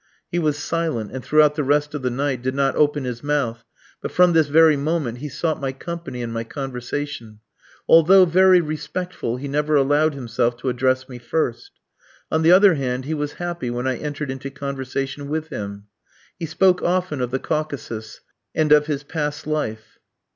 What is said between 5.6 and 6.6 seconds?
my company and my